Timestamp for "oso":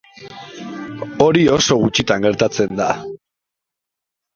1.57-1.79